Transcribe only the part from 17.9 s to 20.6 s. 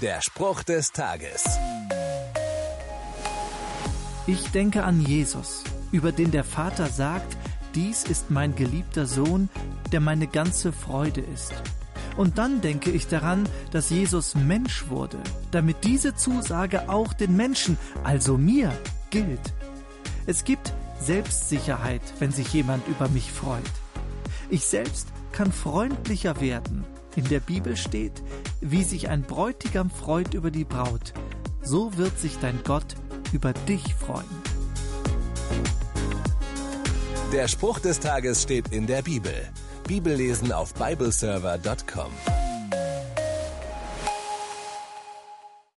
also mir, gilt. Es